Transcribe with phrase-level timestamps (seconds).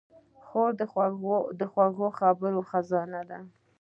[0.45, 0.71] خور
[1.59, 3.39] د خوږو خبرو خزانه ده.